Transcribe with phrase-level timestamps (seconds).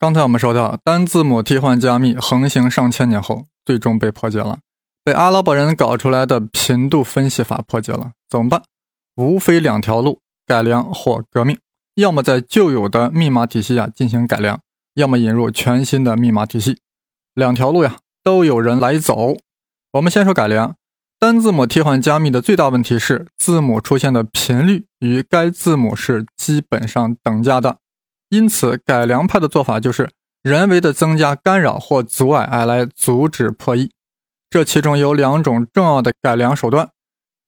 [0.00, 4.60] 刚才我们说到，单字母替换加密横行上千年后，最终被破解了，
[5.04, 8.12] 被阿拉伯人搞出来的频度分析法破解了。
[8.26, 8.62] 怎么办？
[9.16, 11.58] 无非两条路：改良或革命。
[11.96, 14.58] 要么在旧有的密码体系下进行改良，
[14.94, 16.78] 要么引入全新的密码体系。
[17.34, 19.36] 两条路呀，都有人来走。
[19.92, 20.74] 我们先说改良。
[21.18, 27.76] 单字母替换加密的最大问题是，字母出现的频率与该字母是基本上等价的。
[28.30, 30.08] 因此，改良派的做法就是
[30.40, 33.90] 人为的增加干扰或阻碍，来阻止破译。
[34.48, 36.90] 这其中有两种重要的改良手段：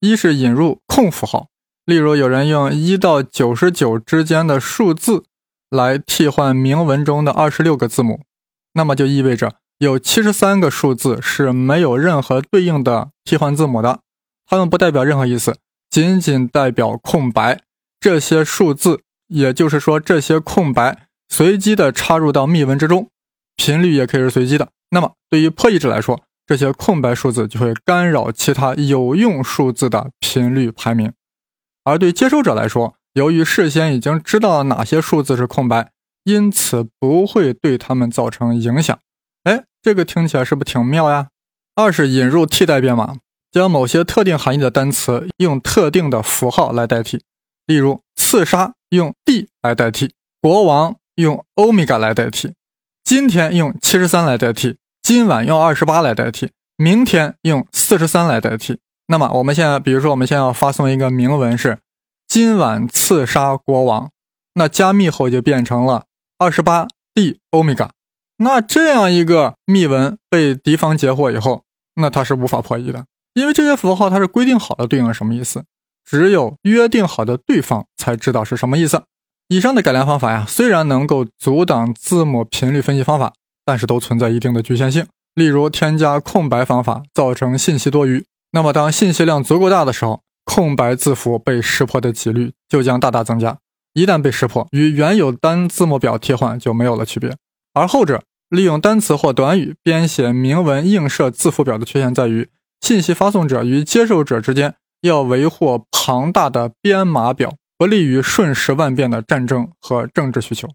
[0.00, 1.46] 一是引入空符号，
[1.84, 5.24] 例如有人用一到九十九之间的数字
[5.70, 8.20] 来替换铭文中的二十六个字母，
[8.74, 14.00] 那么就意味着有七十三个数字是没有任何对应的替换字母的，
[14.46, 15.56] 它们不代表任何意思，
[15.88, 17.60] 仅仅代表空白。
[18.00, 19.02] 这些数字。
[19.32, 23.08] 也就是说，这些空白随机的插入到密文之中，
[23.56, 24.68] 频率也可以是随机的。
[24.90, 31.10] 那么，对于破译者来说，这些空白数字就会干扰其他有用数字的频率排名；
[31.84, 35.90] 而对接收者来说，由于事先已经知道哪些数字是空白，
[36.24, 38.98] 因此不会对他们造成影响。
[39.44, 41.28] 哎，这个听起来是不是挺妙呀？
[41.74, 43.16] 二是引入替代编码，
[43.50, 47.22] 将某些特定含义的单词用特定的符号来代替，
[47.66, 48.02] 例如
[48.32, 48.72] 刺杀。
[48.88, 52.54] 用 D 来代替国王，用欧米伽来代替，
[53.04, 58.78] 今天用七十三来代替，今晚用二十八来代替，明天用四十三来代替。
[59.06, 61.80] 那么我们现在，比如说我们现在要发送一个铭文是
[62.26, 64.10] 今晚刺杀国王，
[64.54, 66.04] 那加密后就变成了
[66.38, 67.90] 二十八 D 欧米伽。
[68.38, 71.64] 那这样一个密文被敌方截获以后，
[71.96, 75.64] 那它是无法破译的，因为这些符号它是规定好的对应了什么意思。
[76.04, 79.02] 只有约定好的对方才知道是什么意思。
[79.48, 83.32] 以上的改良方法呀，虽然能够阻挡字母频率分析方法，
[83.64, 85.06] 但是都存在一定的局限性。
[85.34, 88.24] 例如，添加空白方法造成信息多余。
[88.52, 93.58] 那么，当信息量足够大的时候，空白字符被识破的几率就将大大增加。
[93.94, 97.36] 一旦被识破，与原有单字母表替换就没有了区别。
[97.74, 102.48] 而后者利用单词或短语编写明文映射字符表的缺陷在于，
[102.80, 104.74] 信息发送者与接受者之间。
[105.02, 110.68] 要维护庞大的编码表，不利于瞬时万变的战争和政治需求。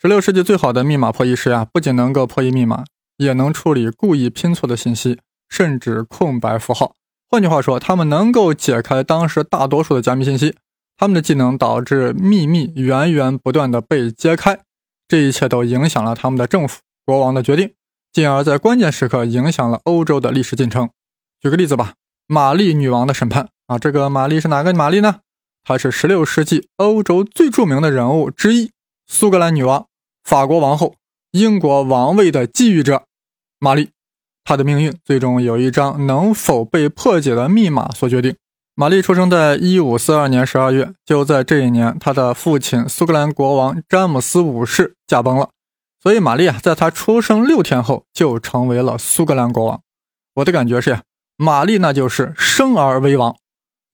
[0.00, 2.84] 十六世纪最好的密码破译师呀，不仅能够破译密码，
[3.16, 5.18] 也能处理故意拼错的信息，
[5.48, 6.94] 甚至空白符号。
[7.28, 10.54] 换句话说，他们能够解开当时大多数的加密信息。
[10.96, 14.60] 他们的技能导致秘密源源不断的被揭开，
[15.08, 17.72] 这一切都影响了他们的政府、国王的决定，
[18.12, 20.88] 进而，在关键时刻影响了欧洲的历史进程。
[21.40, 21.94] 举个例子吧，
[22.28, 23.48] 玛丽女王的审判。
[23.66, 25.20] 啊，这个玛丽是哪个玛丽呢？
[25.64, 28.70] 她是16世纪欧洲最著名的人物之一，
[29.06, 29.86] 苏格兰女王、
[30.22, 30.96] 法国王后、
[31.30, 33.04] 英国王位的觊觎者
[33.58, 33.90] 玛丽。
[34.44, 38.36] 她的命运最终有一张能否被破解的密码所决定。
[38.74, 45.48] 玛丽出生在1542年12月，就在这一年，她的父亲苏格兰国王詹姆斯五世驾崩了，
[46.02, 49.80] 所以玛丽啊，在她出生六天后就成为了苏格兰国王。
[50.34, 51.02] 我的感觉是呀，
[51.38, 53.34] 玛丽那就是生而为王。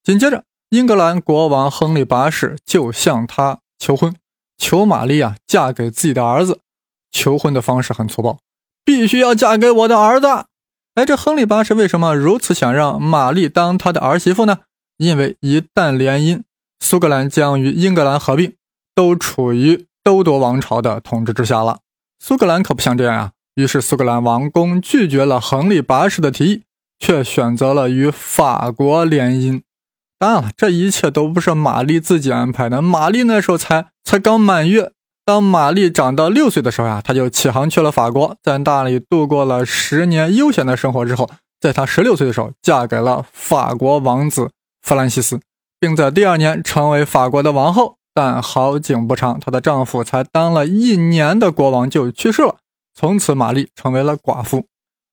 [0.03, 4.15] 紧接着，英格兰国王亨利八世就向他求婚，
[4.57, 6.61] 求玛丽啊嫁给自己的儿子。
[7.13, 8.39] 求婚的方式很粗暴，
[8.85, 10.47] 必须要嫁给我的儿子。
[10.95, 14.61] 哎，这亨利八世为什么如此想让玛丽当他的儿媳妇呢？
[14.97, 16.43] 因为一旦联姻，
[16.79, 18.55] 苏格兰将与英格兰合并，
[18.95, 21.81] 都处于都铎王朝的统治之下了。
[22.19, 26.63] 苏格兰可不想这样啊，于是苏格兰王公拒绝了亨利八世的提议，
[26.99, 29.63] 却选择了与法国联姻。
[30.21, 32.83] 当然了，这一切都不是玛丽自己安排的。
[32.83, 34.93] 玛丽那时候才才刚满月，
[35.25, 44.51] 当玛丽长到六岁的时候呀，她就起航去了法国，在那里度过了十年悠闲的生活之后，在她十六岁的时候，嫁给了法国王子
[44.83, 45.41] 弗兰西斯，
[45.81, 47.97] 并在第二年成为法国的王后。
[48.13, 52.57] 但好景不长，她的丈夫才当了一年的国王就去世了，
[52.95, 54.67] 从此玛丽成为了寡妇。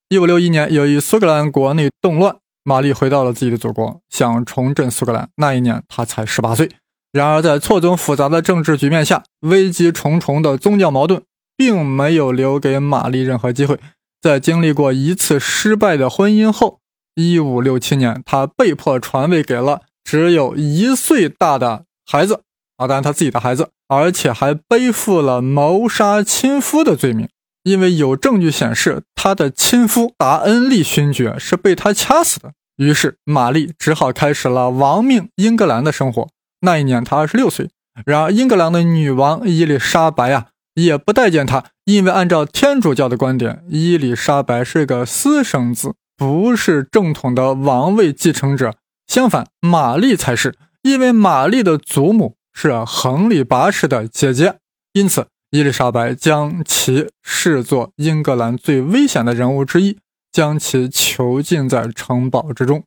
[0.10, 2.36] 一五六一年，由于苏格兰国内动乱。
[2.68, 5.30] 玛丽回到了自己的祖国，想重振苏格兰。
[5.38, 6.70] 那一年，她才十八岁。
[7.14, 11.22] 然而，在错综复杂的政治局面下，危机重重的宗教矛盾
[11.56, 13.80] 并没有留给玛丽任何机会。
[14.22, 16.80] 在经历过一次失败的婚姻后，
[17.16, 22.42] 一五六七年，她被迫传位给了只有一岁大的孩子
[22.76, 27.30] 啊，当然他自己的孩子，而且还背负了谋杀亲夫的罪名。
[27.68, 32.54] 因为有证据显示，他的亲夫达恩利勋爵是被他掐死的。
[32.78, 36.30] 于是，玛丽只好开始了亡命英格兰的生活。
[36.62, 37.70] 那一年，她二十六岁。
[38.06, 48.76] 然而，英格兰的女王伊丽莎白啊，也不待见他，因为按照天主教的观点，伊丽莎白是个私生子，不是正统的王位继承者。
[49.08, 54.56] 相反，玛丽才是，因为玛丽的祖母是亨利八世的姐姐，
[54.94, 59.98] 因此伊丽莎白将其视作英格兰最危险的人物之一，
[60.30, 62.84] 将其囚禁在城堡之中。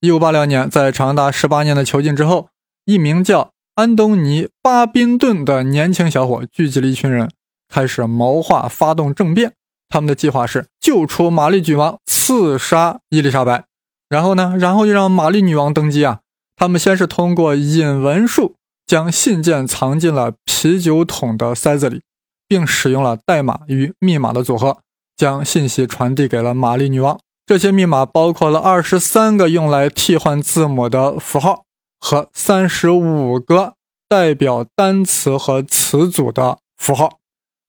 [0.00, 2.50] 一五八六年，在长达十八年的囚禁之后，
[2.84, 7.30] 一名叫安东尼·巴宾顿的年轻小伙聚集了一群人，
[7.68, 9.54] 开始谋划发动政变。
[9.88, 13.64] 他们的计划是救出玛丽女王，刺杀伊丽莎白。
[14.10, 14.54] 然后呢？
[14.58, 16.20] 然后就让玛丽女王登基啊！
[16.54, 18.56] 他们先是通过引文术
[18.88, 22.00] 将信件藏进了啤酒桶的塞子里，
[22.48, 24.78] 并使用了代码与密码的组合，
[25.14, 27.20] 将信息传递给了玛丽女王。
[27.46, 31.64] 这些密码包括了二十三个用来替换字母的符号
[32.00, 33.74] 和三十五个
[34.08, 37.18] 代表单词和词组的符号，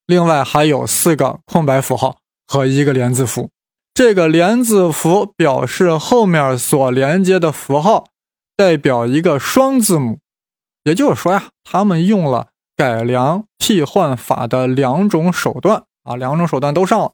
[0.05, 2.17] 另外还有四个空白符号
[2.47, 3.49] 和一个连字符。
[3.93, 8.05] 这个连字符表示后面所连接的符号
[8.55, 10.19] 代表一个双字母，
[10.89, 17.11] 也就是说呀，他们用了改良替换法的两种手段啊，两种手段都上了，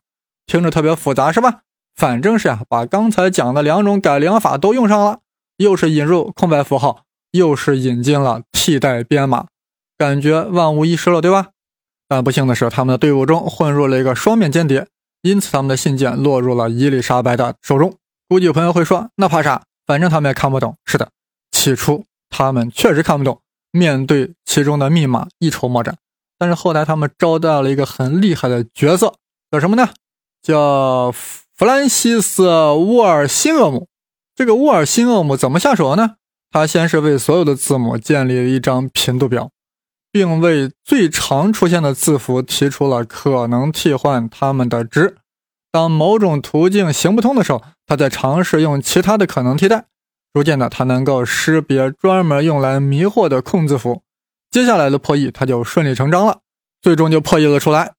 [0.47, 1.63] 听着特别复杂是吧？
[1.93, 5.19] 反正是呀，把刚才讲的两种改良法都用上了，
[5.57, 7.01] 又是引入空白符号，
[7.31, 9.47] 又是引进了替代编码，
[9.97, 11.47] 感觉万无一失了，对吧？
[12.07, 14.87] 但不幸的是，他们的队伍中混入了一个双面间谍。
[15.21, 17.95] 因此，他们的信件落入了伊丽莎白的手中。
[18.29, 19.63] 估计有朋友会说：“那怕啥？
[19.87, 21.09] 反正他们也看不懂。”是的，
[21.51, 23.41] 起初他们确实看不懂，
[23.75, 25.97] 面对其中的密码一筹莫展。
[26.39, 29.13] 但是后来他们招到了一个很厉害的角色，
[29.51, 29.89] 叫什么呢？
[30.41, 33.87] 叫弗兰西斯·沃尔辛厄姆。
[34.35, 36.15] 这个沃尔辛厄姆怎么下手呢？
[36.51, 39.51] 他先是为所有的字母建立了一张频度表。
[40.15, 45.17] 并为最常出现的字符提出了可能替换它们的值。
[45.73, 49.87] 当某种途径行不通的时候，他在尝试用其他的可能替代。
[50.35, 54.01] 逐渐的，他能够识别专门用来迷惑的空字符。
[54.51, 56.39] 接下来的破译，他就顺理成章了，
[56.81, 57.93] 最终就破译了出来。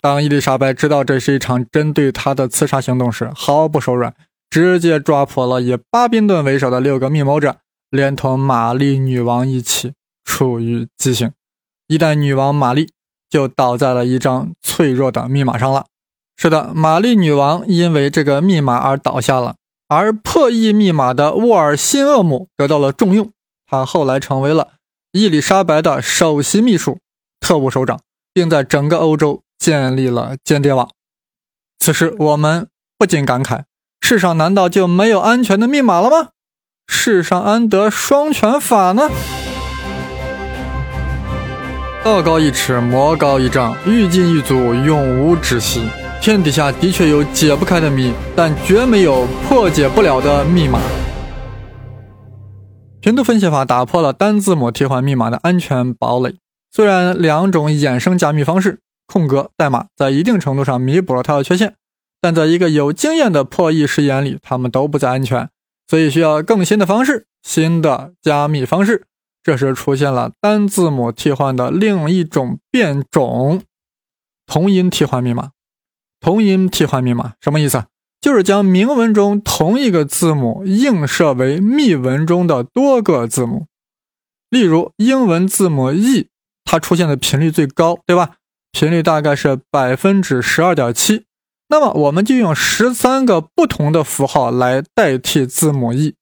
[0.00, 4.14] 当伊丽莎白知道这是一场针对她的刺杀行动时，毫不手软，
[4.48, 7.58] 直接抓捕了以巴宾顿为首的六个密谋者，
[7.90, 9.92] 连同玛丽女王一起
[10.24, 11.32] 处于极刑。
[11.86, 12.92] 一代女王玛丽
[13.28, 15.84] 就倒在了一张脆弱的密码上了。
[16.38, 19.56] 是的，玛丽女王因为这个密码而倒下了，
[19.88, 23.30] 而破译密码的沃尔辛厄姆得到了重用。
[23.66, 24.72] 他后来成为了
[25.12, 26.98] 伊丽莎白的首席秘书、
[27.40, 28.00] 特务首长，
[28.32, 30.88] 并在整个欧洲建立了间谍网。
[31.78, 33.64] 此时，我们不禁感慨：
[34.00, 36.28] 世上难道就没有安全的密码了吗？
[36.86, 39.08] 世上安得双全法呢？
[42.04, 45.88] 道高一尺，魔高一丈，欲进欲阻，永无止息。
[46.24, 50.80] 天底下的确有解不开的谜，但绝没有破解不了的密码。
[53.02, 56.36] 频度分析法打破了单字母替换密码的安全堡垒。
[56.72, 61.74] 虽然两种衍生加密方式——空格代码，在一定程度上弥补了它的缺陷，
[62.22, 65.50] 但在一个有经验的破译师眼里，他们都不再安全，
[65.86, 69.04] 所以需要更新的方式，新的加密方式。
[69.42, 73.60] 这时出现了单字母替换的另一种变种——
[74.50, 75.50] 同音替换密码。
[76.24, 77.84] 同音替换密码什么意思？
[78.18, 83.66] 就是将明文中同一个字母映射为密文中的多个字母。
[84.48, 86.28] 例如，英文字母 e，
[86.64, 88.36] 它出现的频率最高，对吧？
[88.72, 91.26] 频率大概是百分之十二点七。
[91.68, 96.14] 那么，我们就用十三个不同的符号来代替字母 e。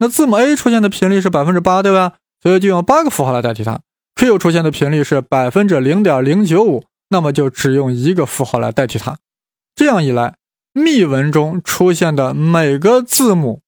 [0.00, 2.16] 那字母 A 出现的频率是百分之八，对吧？
[2.42, 3.80] 所以就用八个符号来代替它。
[4.16, 9.18] Q 出现的频率是百分之零点零九五，那么就只用一个符号来代替它。
[9.74, 10.36] 这样一来，
[10.72, 13.62] 密文中出现的每个字母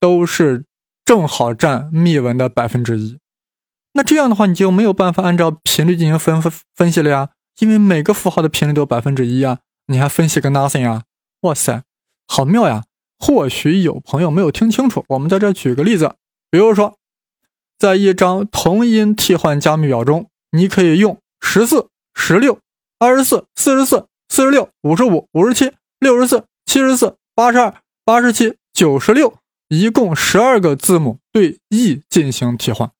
[0.00, 0.64] 都是
[1.04, 3.18] 正好占密文的百分之一。
[3.94, 11.02] 那这样的话，你就没有办法按照频率进行分分分析了呀，因为每个符号的频率都百分之一啊，你还分析个 nothing 啊？
[11.42, 11.82] 哇塞，
[12.26, 12.84] 好妙呀！
[13.18, 16.16] 或许有朋友没有听清楚，我们在这举个例子，
[16.50, 16.96] 比如说，
[17.78, 22.58] 在一张同音替换加密表中，你可以用十四、十六、
[23.02, 29.34] 二十四、四十四、四十六、五十五、五十七、六十四、七十四、八十二、八十七、九十六，
[29.66, 32.92] 一共十二个字母对 e 进行替换。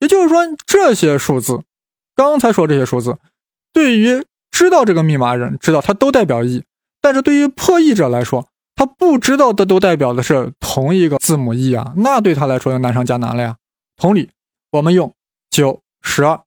[0.00, 1.62] 也就是说，这些数字，
[2.16, 3.18] 刚才说这些数字，
[3.72, 6.64] 对于知道这个密码人知道它都代表 e，
[7.00, 13.58] 但是对于破译者来说，他不知道的都代表的是同一个字母 e 啊，那对他来说就难上加难了呀。
[13.96, 14.28] 同理，
[14.72, 15.14] 我们用
[15.50, 16.42] 九、十二、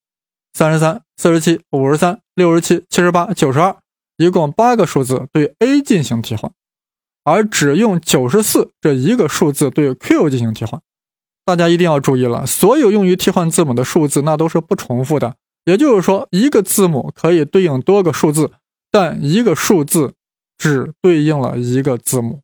[0.51, 3.75] 三十三、四十七、五十三、六十七、七十八、九十二，
[4.17, 6.51] 一共八个数字对 A 进行替换，
[7.23, 10.81] 而只用九十四这一个数字对 Q 进行替换。
[11.45, 18.51] 大家一定要注意了，所有用于替换字母的数字那都是不重复的，也就是说，一个字母可以对应多个数字，
[18.89, 20.13] 但一个数字
[20.57, 22.39] 只对应了一个字母。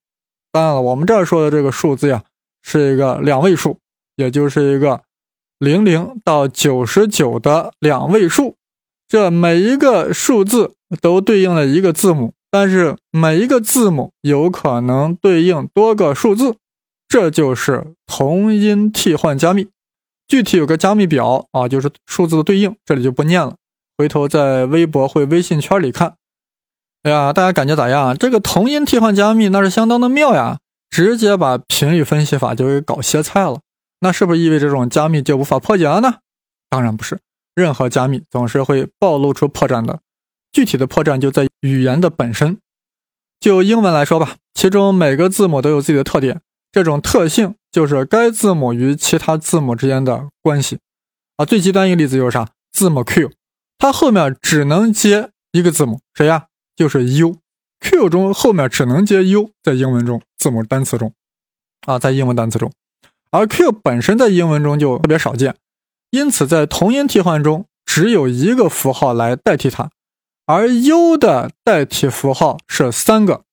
[0.51, 2.23] 当然了，我们这儿说的这个数字呀，
[2.61, 3.77] 是一个两位数，
[4.17, 5.03] 也就是一个
[5.59, 8.57] 零零到九十九的两位数。
[9.07, 16.55] 这每一个数字都对应了一个字母，但是每一个字母有可能对应多个数字，
[17.07, 19.67] 这就是同音替换加密。
[20.27, 23.55] 具体有个加密表啊，就是数字的对应，这里就不念了，
[23.95, 26.15] 回头在微博或微信圈里看。
[27.03, 28.17] 哎呀，大家感觉咋样？
[28.17, 30.57] 这个同音替换加密那是相当的妙呀，
[30.89, 33.59] 直接把频率分析法就给搞歇菜了。
[33.99, 36.15] 那是不是意味着这种加密就无法破解了呢？
[36.71, 37.19] 当然不是。
[37.55, 40.01] 任何加密总是会暴露出破绽的，
[40.51, 42.59] 具体的破绽就在语言的本身。
[43.39, 50.79] 就英文来说吧，其中每个字母都有自己的特点，这种特性就是该字母与其他字母之间的关系。
[51.37, 52.49] 啊，最极端一个例子就是啥？
[52.71, 53.31] 字母 Q，
[53.77, 56.47] 它后面只能接一个字母，谁呀？
[56.75, 57.37] 就是 U。
[57.81, 61.13] Q 中后面只能接 U，在英文中字母单词中，
[61.85, 62.71] 啊，在英文单词中，
[63.31, 65.55] 而 Q 本身在英文中就特别少见。
[66.11, 69.89] 因此，在同音替换中，只有一个符号来代替它，
[70.45, 73.43] 而 U 的代替符号是三个。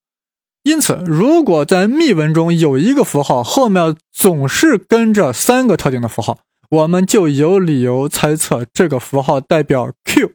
[0.63, 6.39] 因此，如果在密文中有一个符号后面总是跟着三个特定的符号，
[6.71, 10.31] 我们就有理由猜测这个符号代表 Q，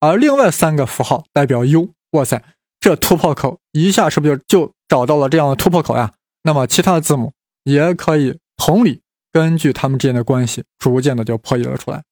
[0.00, 1.90] 而另外三个符号代表 U。
[2.12, 2.42] 哇塞，
[2.80, 6.14] 这突破口一下是不是就就找到了这样的突破口呀？
[6.42, 7.32] 那么，其他的字母
[7.62, 9.02] 也可以同理。
[9.32, 12.02] 根据他们之间的关系，逐渐的就破译了出来。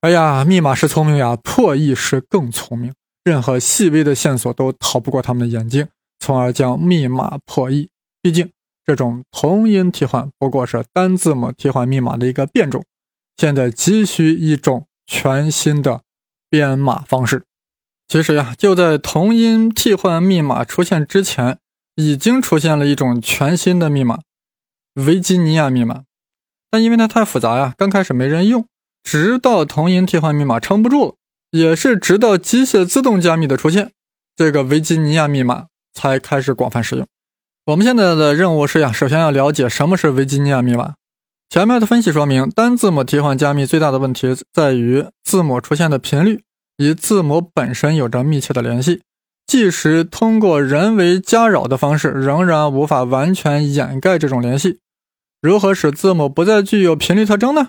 [0.00, 2.92] 哎呀，密码是聪明呀，破译是更聪明。
[3.24, 7.88] 任何细微的线索都逃不过他们的眼睛，从而将密码破译。
[8.20, 8.50] 毕竟，
[8.84, 12.84] 这种同音替换不过是单字母替换密码的一个变种，
[13.38, 16.02] 现在急需一种全新的
[16.50, 17.44] 编码方式。
[18.06, 21.58] 其实呀，就在同音替换密码出现之前，
[21.94, 24.20] 已经出现了一种全新的密码——
[25.06, 26.04] 维吉尼亚密码。
[26.74, 28.66] 但因为它太复杂呀，刚开始没人用，
[29.04, 31.14] 直到同音替换密码撑不住了，
[31.52, 33.92] 也是直到机械自动加密的出现，
[34.34, 37.06] 这个维吉尼亚密码才开始广泛使用。
[37.66, 40.94] 我们现在的任务是呀，首先要了解什么是维吉尼亚密码。
[41.48, 46.42] 前面的分析说明，单字母替换加密最大的问题在于字母出现的频率
[46.78, 49.02] 与字母本身有着密切的联系，
[49.46, 54.80] 即使通过人为加扰的方式，仍然无法完全掩盖这种联系。
[55.44, 57.68] 如何使字母不再具有频率特征呢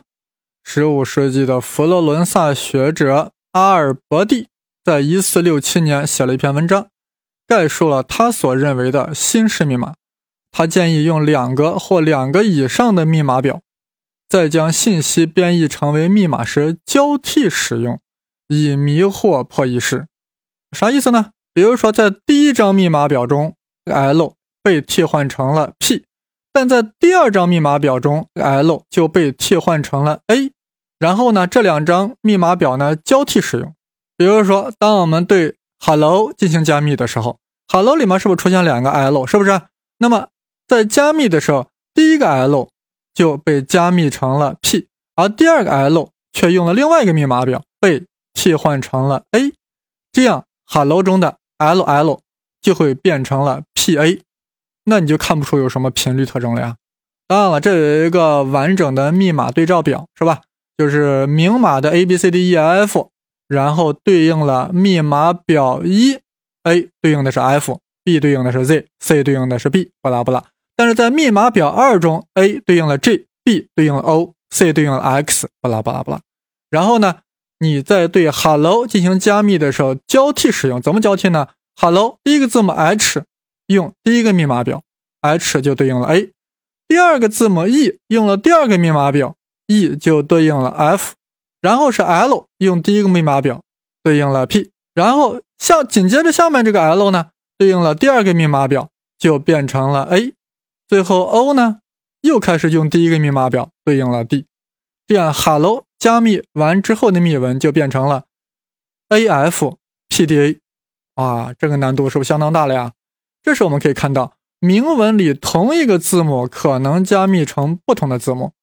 [0.65, 4.48] ？15世纪的佛罗伦萨学者阿尔伯蒂
[4.82, 6.88] 在1467年写了一篇文章，
[7.46, 9.96] 概述了他所认为的新式密码。
[10.53, 13.60] 他建议用两个或两个以上的密码表，
[14.29, 18.00] 在将信息编译成为密码时交替使用，
[18.48, 20.08] 以迷惑破译师。
[20.72, 21.32] 啥意思呢？
[21.53, 26.05] 比如说，在第一张密码表中，L 被替换成了 P。
[26.56, 30.54] 但在第二张密码表中，L 就被替换成了 A，
[30.98, 33.76] 然后呢，这两张密码表呢交替使用。
[34.16, 39.28] 比如说，当我们对 Hello 进行加密的时候，Hello 里面是不是出现两个 L？
[39.28, 39.64] 是不是？
[39.98, 40.30] 那么
[40.66, 42.70] 在加密的时候，第一个 L
[43.14, 49.52] 就被加密成了 P，而第二个 L 却用了另外一个密码表被替换成了 A，
[50.14, 52.20] 这样 Hello 中的 LL
[52.62, 54.22] 就会变成了 PA。
[54.86, 56.77] 那你就看不出有什么频率特征了呀。
[57.27, 60.42] 当然了，这有一个完整的密码对照表，是吧？
[60.77, 63.10] 就是明码的 A B C D E F，
[63.48, 66.20] 然后对应了密码表一
[66.63, 70.44] ，A 对应的是 F，B 对应的是 Z，C 对应的是 B，巴拉巴拉。
[70.75, 76.20] 但是在密码表二中，A 对应了 G，B 对应了 O，C 对应了 X，巴拉巴拉巴拉。
[76.70, 77.20] 然后呢，
[77.60, 81.48] 你在对 Hello 进行加密的时候交替使用，怎么交替呢
[81.82, 83.24] ？Hello 第一个字母 H。
[83.68, 84.84] 用第一个密码表
[85.22, 86.32] ，H 就对应了 A；
[86.88, 89.36] 第二个字母 E 用了第二个密码表
[89.68, 91.14] ，E 就对应了 F；
[91.62, 93.62] 然后是 L 用第一个密码表
[94.04, 100.34] 对应了 P；然后下紧接着下面这个 L 呢，对应了第二个密码表就变成了 A；
[100.88, 101.80] 最后 O 呢
[102.22, 104.46] 又开始用第一个密码表对应了 D。
[105.08, 108.26] 这样 Hello 加密完之后的密文就变成了
[109.10, 110.60] AFPDA。
[111.16, 112.92] 哇，这个难度是不是相当大了呀？
[113.46, 118.54] 这时我们可以看到，明文里同一个字母可能加密成不同的字母，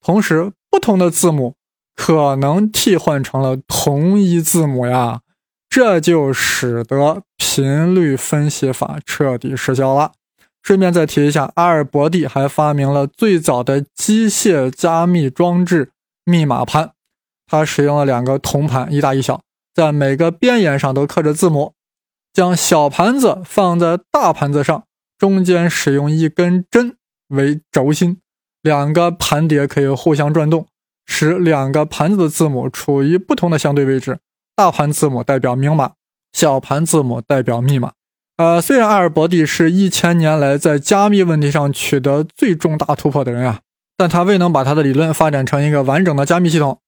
[0.00, 1.56] 同时不同的字母
[1.94, 5.20] 可能替换成了同一字母呀。
[5.68, 10.12] 这就使得频率分析法彻底失效了。
[10.62, 15.90] 顺便再提一下，阿尔伯蒂还发明了最早的机械加密装置——
[16.24, 16.92] 密码盘。
[17.46, 19.42] 他使用了两个铜盘，一大一小，
[19.74, 21.74] 在每个边沿上都刻着字母。
[22.32, 24.84] 将小盘子放在大盘子上，
[25.18, 26.96] 中间使用一根针
[27.28, 28.18] 为轴心，
[28.62, 30.66] 两个盘碟可以互相转动，
[31.06, 34.18] 使两个盘子的字母处于不同的相对位置。
[34.54, 35.92] 大盘字母代表明码，
[36.32, 37.92] 小盘字母代表密码。
[38.36, 43.60] 呃，虽然阿尔伯蒂是一千年来在加密问题上取得最重大突破的人啊，
[43.96, 46.80] 但他未能把他的理论发展成一个完整的加密系统，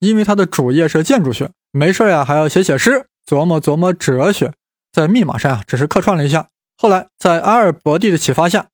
[0.00, 4.52] 因为他的主业是建筑学，没事呀还要写写诗，琢磨琢磨哲学，
[4.92, 6.48] 在密码上啊只是客串了一下。
[6.76, 8.68] 后来在阿尔伯蒂的启发下，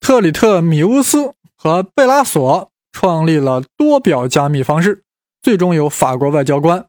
[0.00, 5.02] 特里特米乌斯和贝拉索创立了多表加密方式，
[5.42, 6.86] 最终由法国外交官。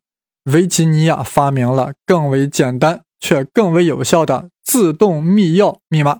[0.51, 6.19] 维吉尼亚发明了更为简单却更为有效的自动密钥密码，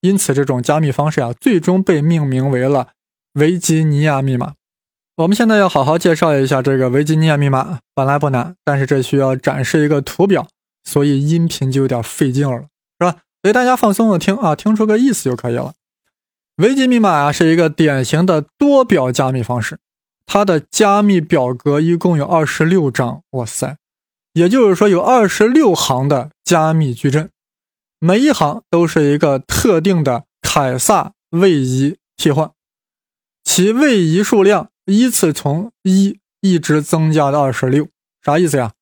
[0.00, 2.88] 因此这种加密方式啊，最终被命名为了
[3.34, 4.54] 维吉尼亚密码。
[5.16, 10.46] 我们现在要好好介绍一下这个维吉尼亚密码，本来不难，但是这需要展示一个图表，
[10.88, 12.62] 所以音频就有点费劲了，
[12.98, 13.18] 是吧？
[13.42, 15.74] 所以大家放松的听啊，听出个意思就可以了。
[16.56, 19.78] 维基密码啊，是一个典型的多表加密方式。
[20.24, 23.76] 它的加密表格一共有二十六张，哇塞，
[24.32, 27.28] 也就是说有二十六行的加密矩阵，
[27.98, 32.50] 每一行都是一个特定的凯撒位移替换，
[33.44, 37.88] 其位移数量依次从一一直增加到二十六，
[38.22, 38.72] 啥意思呀？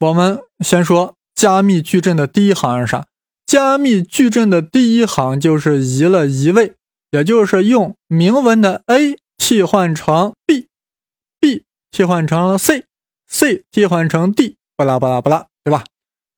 [0.00, 3.06] 我们先说加密矩阵的第一行是啥？
[3.46, 6.74] 加密矩阵的第一行就是移了一位，
[7.10, 11.64] 也就是用明文的 A 替换成 B，B。
[11.90, 15.84] 替换成了 C，C 替换成 D，巴拉巴拉巴拉，对吧？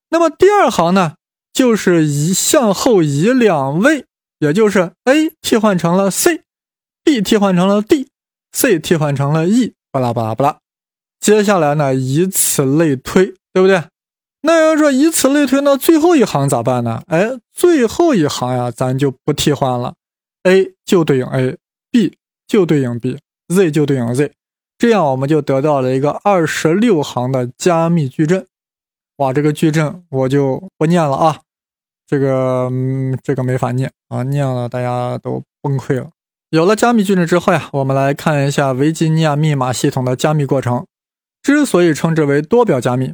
[0.09, 1.15] 那么第二行呢，
[1.51, 4.05] 就是移向后移两位，
[4.37, 10.57] 也就是 A 替换成了 C，B 替换成了 D，C 替换成了 E，巴拉巴拉巴拉。
[11.19, 13.83] 接下来呢，以此类推，对不对？
[14.41, 17.01] 那要说以此类推，那最后一行咋办呢？
[17.07, 19.95] 哎，最后一行呀，咱就不替换了
[20.43, 24.31] ，A 就对应 A，B 就对应 B，Z 就对应 Z。
[24.77, 28.45] 这样我们就得到了一个二十六行的加密矩阵，
[29.17, 31.39] 哇，这个矩阵我就不念了啊，
[32.05, 36.11] 这个嗯，这个没法念啊，念了大家都崩溃了。
[36.51, 40.85] 有了加密矩阵之后呀，我们来看一下维吉尼亚密码系统的加密过程。
[41.41, 43.13] 之所以称之为多表加密，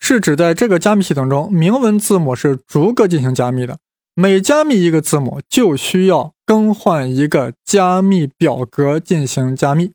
[0.00, 3.78] 是指在这个加密系统中，明文字母是逐个进行加密的，
[4.14, 9.92] 每加密一个字母就需要更换一个加密表格进行加密。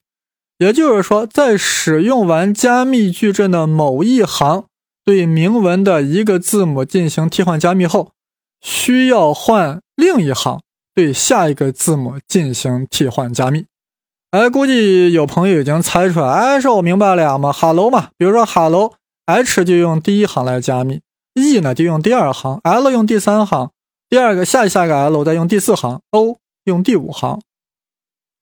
[0.57, 4.65] 也就是说，在使用完加密矩阵的某一行
[5.03, 8.11] 对明文的一个字母进行替换加密后，
[8.61, 10.61] 需要换另一行
[10.93, 13.65] 对下一个字母进行替换加密。
[14.31, 18.93] 哎，估计有朋友已经猜出来，哎，是我明白了呀嘛，hello 嘛，比如说哈喽
[19.25, 21.01] H 就用第一行来加密
[21.33, 23.71] ，e 呢就用第二行，l 用第三行，
[24.07, 27.41] 第二个下下个 l 再用第四行，o 用第五行。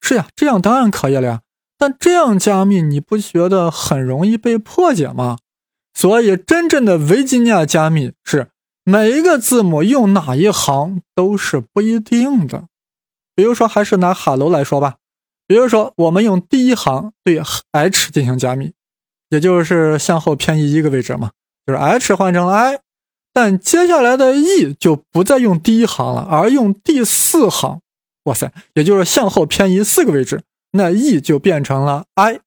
[0.01, 1.41] 是呀，这样当然可以了呀。
[1.77, 5.37] 但这样加密，你不觉得很容易被破解吗？
[5.93, 8.49] 所以，真正的维吉尼亚加密是
[8.83, 12.65] 每一个字母用哪一行都是不一定的。
[13.35, 14.95] 比如说，还是拿 hello 来说吧。
[15.47, 18.73] 比如说，我们用第一行对 h 进行加密，
[19.33, 21.31] 也就是向后偏移一个位置嘛，
[21.65, 22.79] 就是 h 换成了 i，
[23.33, 27.81] 但接下来的 e 就不再用第一行了，而用第四行。
[28.25, 30.43] 哇塞，也就是向后偏移四个位置。
[30.73, 32.41] 那 e 就变成了 i，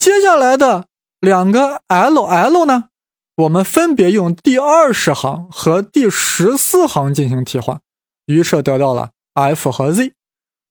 [0.00, 0.86] 接下来的
[1.20, 2.88] 两个 l l 呢？
[3.36, 7.80] 我们分别用第二十行和第十四行进行替换，
[8.26, 10.12] 于是得到了 f 和 z。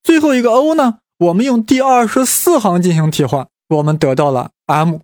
[0.03, 0.97] 最后一个 o 呢？
[1.19, 4.99] 我们用第二十四行进行替换，我们得到了 m。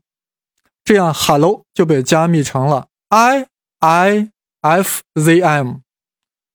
[0.87, 3.45] 这样 hello 就被加密成了 i
[3.81, 4.29] i
[4.61, 5.79] f z m。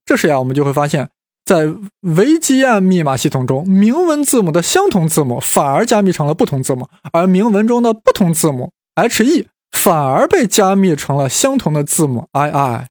[0.07, 1.11] 这时呀，我们就会发现。
[1.45, 12.89] 在维基案密码系统中，明文字母的相同字母反而加密成了不同字母，而明文中的不同字母 H E 反而被加密成了相同的字母 I I，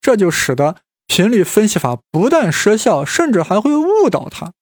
[0.00, 4.52] 这就使得频率分析法不但失效，甚至还会误导它。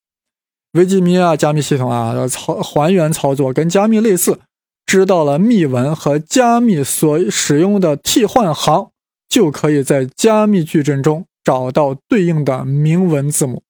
[0.72, 4.40] 维基尼亚加密系统啊，操还原操作跟加密类似，
[4.86, 8.92] 知道了密文和加密所使用的替换行，
[9.28, 11.26] 就可以在加密矩阵中。
[11.44, 13.62] 找到对应的明文字母，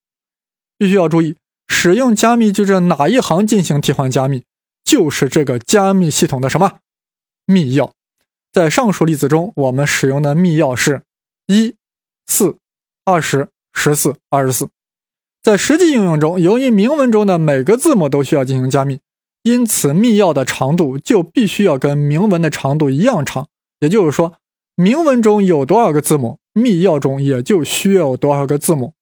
[0.79, 1.35] 必须要注意，
[1.67, 4.43] 使用加密矩阵哪一行进行替换加密，
[4.83, 6.79] 就是这个加密系统的什么
[7.45, 7.91] 密钥。
[8.51, 11.03] 在上述例子中，我们使用的密钥是
[11.45, 11.75] 一、
[12.25, 12.57] 四、
[13.05, 14.69] 二十、十四、二十四。
[15.43, 18.99] 在实际应用中，由于明文中的每个字母都需要进行加密，
[19.47, 23.47] 因此密钥的长度就必须要跟明文的长度一样长。
[23.79, 24.33] 也就是说，
[24.75, 28.93] 明文中有多少个字母，密钥中也就需要多少个字母。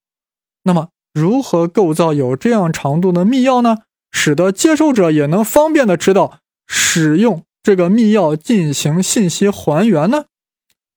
[0.64, 3.80] 那么，如何构造有这样长度的密钥呢？
[4.12, 10.26] 使得接收者也能方便的知道使用这个密钥进行信息还原呢？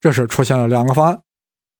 [0.00, 1.20] 这是出现了两个方案。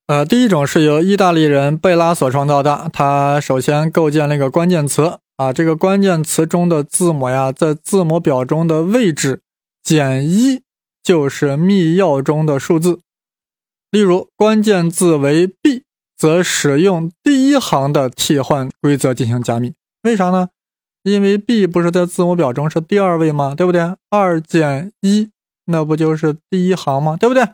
[0.08, 2.90] 呃，第一种是由意大利人贝拉所创造的。
[2.92, 9.40] 他首先构建了一个关键词啊，这个关键词中的字母呀，在字母表中的位置
[9.84, 10.62] 减一
[11.02, 12.98] 就是密钥中的数字。
[13.92, 15.84] 例如，关键字为 B，
[16.16, 19.74] 则使用第一行的替换规则进行加密。
[20.02, 20.48] 为啥呢？
[21.04, 23.54] 因为 B 不是在字母表中是第二位吗？
[23.54, 23.94] 对不对？
[24.10, 25.30] 二减一，
[25.66, 27.16] 那不就是第一行吗？
[27.16, 27.48] 对不对？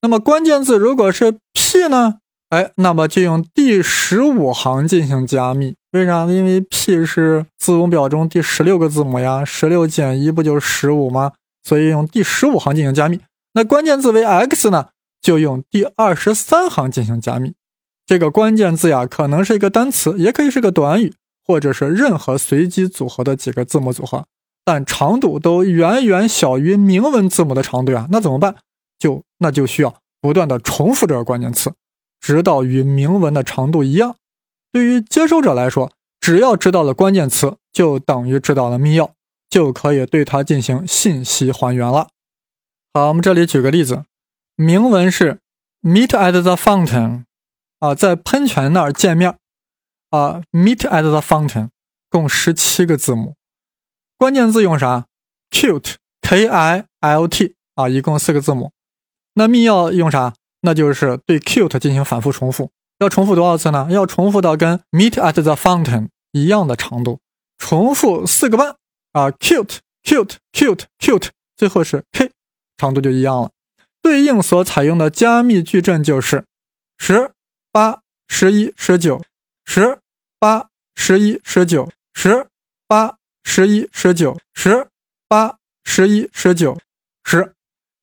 [0.00, 2.20] 那么关键字如果是 P 呢？
[2.48, 5.76] 哎，那么就用第十五行进行加密。
[5.92, 6.32] 为啥呢？
[6.32, 11.32] 因为 P 是字母表中第十六个字母呀，十六减一不就是十五吗？
[11.62, 13.20] 所以用第十五行进行加密。
[13.52, 14.88] 那关键字为 X 呢？
[15.20, 17.52] 就用第二十三行进行加密。
[18.06, 21.12] 这个关键字呀，可能是一个单词，也可以是个短语，
[21.46, 24.24] 或者是任何随机组合的几个字母组合，
[24.64, 28.08] 但长度都远远小于明文字母的长度呀。
[28.10, 28.56] 那怎么办？
[28.98, 31.72] 就那就需要不断的重复这个关键词，
[32.18, 34.16] 直到与明文的长度一样。
[34.72, 39.10] 对于接收者来说，只要知道了关键词，就等于知道了密钥，
[39.50, 42.08] 就可以对它进行信息还原了。
[42.94, 44.04] 好，我们这里举个例子，
[44.56, 45.40] 明文是
[45.82, 47.24] Meet at the fountain，
[47.80, 49.36] 啊，在喷泉那儿见面，
[50.10, 51.68] 啊，Meet at the fountain，
[52.08, 53.34] 共十七个字母，
[54.16, 55.06] 关键字用啥
[55.50, 58.72] ？Cute，K I L T，啊，一共四个字母。
[59.34, 60.34] 那密钥用啥？
[60.60, 62.70] 那就是对 cute 进行反复重复，
[63.02, 63.88] 要重复多少次呢？
[63.90, 67.20] 要重复到跟 meet at the fountain 一样的长度，
[67.58, 68.76] 重复四个半
[69.12, 72.30] 啊，cute cute cute cute，最后是 k，
[72.76, 73.50] 长度就一样了。
[74.00, 76.44] 对应所采用的加密矩阵就是
[76.98, 77.32] 十
[77.72, 79.22] 八、十一、十九、
[79.64, 79.98] 十
[80.38, 82.46] 八、十一、十九、十
[82.86, 84.88] 八、十一、十九、十
[85.28, 86.78] 八、十一、十九、
[87.24, 87.54] 十。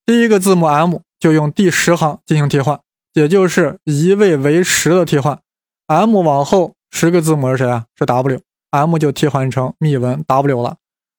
[0.06, 1.00] 第一个字母 M。
[1.20, 2.80] 就用第十行进行替换，
[3.14, 5.40] 也就是一位为十的替换。
[5.88, 7.86] M 往后十个字母是谁啊？
[7.98, 10.78] 是 W，M 就替换成密文 W 了。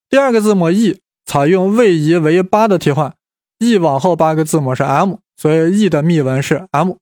[0.09, 3.15] 第二个字母 E 采用位移为八的替换
[3.59, 6.95] ，E 往后八个字母是 M，所以 E 的密文是 M。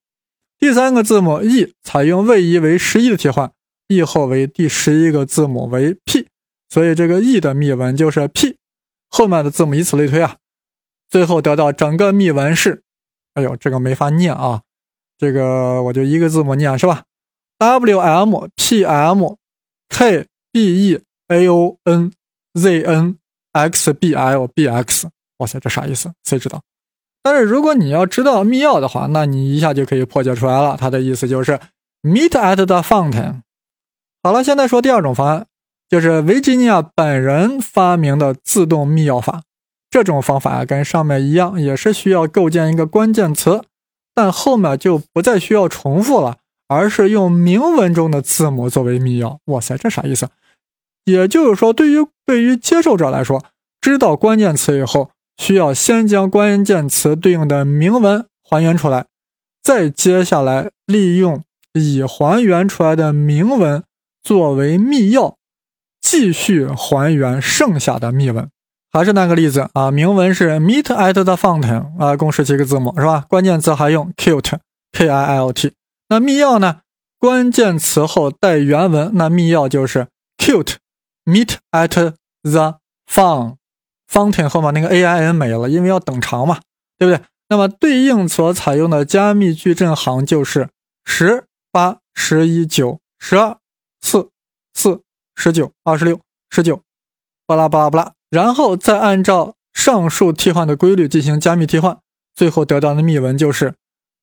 [0.57, 3.51] 第三个字母 E 采用位移为十一的替换
[3.87, 6.27] ，E 后为第十一个字母为 P，
[6.69, 8.57] 所以这个 E 的密文就是 P。
[9.09, 10.37] 后面的字母以此类推啊，
[11.09, 12.83] 最后得到整个密文是。
[13.35, 14.61] 哎呦，这个没法念啊！
[15.19, 17.03] 这个我就一个字母念是吧
[17.59, 19.35] ？W M P M
[19.89, 22.13] K B E A O N
[22.57, 23.17] Z N
[23.51, 26.11] X B L B X，哇塞，这啥意思？
[26.23, 26.61] 谁知道？
[27.21, 30.77] 但是如果你要知道密钥的话，那你一下就可以破解出来了。
[30.79, 31.59] 它的意思就是
[32.01, 33.41] Meet at the fountain。
[34.23, 35.45] 好了，现在说第二种方案，
[35.89, 39.43] 就是维吉尼亚本人发明的自动密钥法。
[39.89, 43.63] 这种方法啊，跟上面一样，也是需要构建一个关键词，
[44.13, 49.37] 但后面就不再需要重复了，而是用明文中的字母作为密钥。
[49.45, 50.29] 哇塞，这啥意思？
[51.05, 53.43] 也就是说，对于对于接受者来说，
[53.81, 59.05] 知道关键词以后，需要先将关键词对应的明文还原出来，
[59.63, 61.43] 再接下来利用
[61.73, 63.83] 已还原出来的明文
[64.21, 65.35] 作为密钥，
[66.01, 68.49] 继续还原剩下的密文。
[68.91, 73.25] 还是那个例子啊，明文是 meet at the fountain 啊，共十七个字母是吧？
[73.29, 74.57] 关键词还用 cute
[74.91, 75.73] k i l t。
[76.07, 76.81] 那密钥呢？
[77.19, 80.75] 关键词后带原文，那密钥就是 cute
[81.25, 82.79] meet at the
[83.11, 83.57] foun。
[84.11, 86.59] fountain 后面那个 a i n 没了，因为要等长嘛，
[86.97, 87.23] 对不对？
[87.49, 90.69] 那么对应所采用的加密矩阵行就是
[91.05, 93.57] 十八、十一、九、十二、
[94.01, 94.29] 四、
[94.73, 95.01] 四、
[95.35, 96.81] 十九、二十六、十九，
[97.45, 98.13] 巴拉巴拉巴拉。
[98.29, 101.97] 然后再按照上述替换的规律进行加密替换，
[102.35, 103.73] 最后得到的密文就是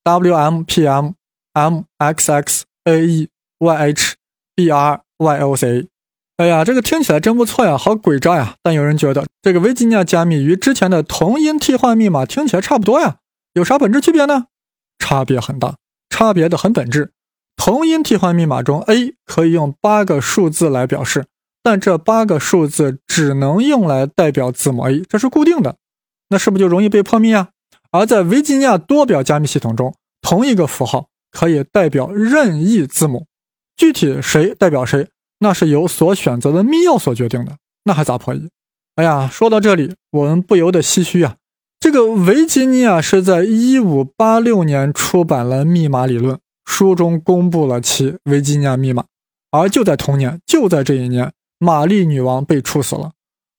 [0.05, 1.13] W M P M
[1.55, 4.15] M X X A E Y H
[4.55, 5.89] B R Y O C。
[6.37, 8.57] 哎呀，这个听起来真不错呀，好诡诈呀！
[8.63, 13.17] 但有人觉得这个维吉尼亚加密与之前的同音替换密码听起来差不多呀，
[13.55, 14.49] 有啥本质区别呢？
[14.99, 15.77] 差别很大，
[16.11, 17.13] 差别的很本质。
[17.57, 21.25] 同音替换密码中，A 可以用八个数字来表示。
[21.67, 25.75] 但这八个数字只能用来代表字母 A，这是固定的，
[26.29, 27.49] 那是不是就容易被破密啊？
[27.91, 33.27] 而在维吉尼亚多表加密系统中，同一个符号可以代表任意字母，
[33.77, 35.09] 具体谁代表谁，
[35.41, 38.49] 那是由所选择的密钥所决定的，那还咋破译？
[38.95, 41.35] 哎呀，说到这里，我们不由得唏嘘啊。
[41.81, 49.07] 这个维吉尼亚是在一五八六年出版了《密码理论》，书中公布了其维吉尼亚密码，
[49.51, 53.13] 而就在同年，就在这一年，玛丽女王被处死了。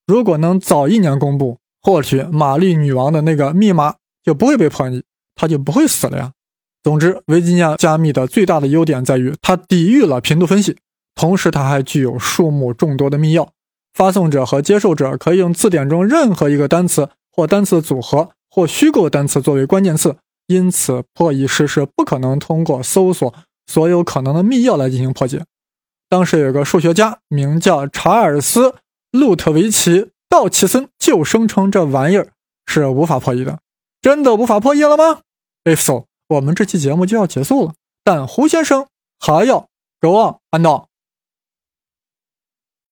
[0.06, 5.04] 如果能早一年公布，或许玛丽女王的那个密码就不会被破译，
[5.36, 6.32] 她就不会死了呀。
[6.84, 10.78] 总之，维吉尼亚加密的最大的优点在于它抵御了频度分析，
[11.16, 13.48] 同时它还具有数目众多的密钥。
[13.94, 23.34] 发送者和接受者可以用字典中任何一个单词或单词组合或虚构单词作为关键词，因此破译师是不可能通过搜索
[23.66, 25.44] 所有可能的密钥来进行破解。
[26.10, 28.70] 当时有个数学家名叫查尔斯·
[29.12, 32.30] 路特维奇·道奇森，就声称这玩意儿
[32.66, 33.60] 是无法破译的。
[34.02, 35.20] 真的无法破译了吗
[35.66, 37.74] ？If so，我们这期节目就要结束了。
[38.04, 38.88] 但胡先生
[39.20, 39.68] 还要
[40.00, 40.87] go on and on。